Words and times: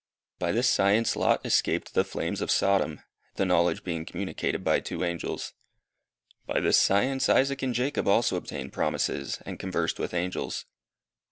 By 0.39 0.51
this 0.51 0.67
science 0.67 1.15
Lot 1.15 1.45
escaped 1.45 1.93
the 1.93 2.03
flames 2.03 2.41
of 2.41 2.49
Sodom, 2.49 3.01
the 3.35 3.45
knowledge 3.45 3.83
being 3.83 4.03
communicated 4.03 4.63
by 4.63 4.79
two 4.79 5.03
angels. 5.03 5.53
By 6.47 6.59
this 6.59 6.79
science 6.79 7.29
Isaac 7.29 7.61
and 7.61 7.75
Jacob 7.75 8.07
also 8.07 8.35
obtained 8.35 8.73
promises, 8.73 9.43
and 9.45 9.59
conversed 9.59 9.99
with 9.99 10.15
angels. 10.15 10.65